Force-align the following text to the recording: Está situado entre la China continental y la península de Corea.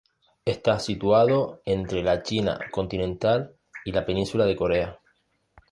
Está 0.45 0.79
situado 0.79 1.61
entre 1.63 2.01
la 2.01 2.23
China 2.23 2.59
continental 2.71 3.55
y 3.85 3.91
la 3.91 4.03
península 4.03 4.45
de 4.45 4.55
Corea. 4.55 4.99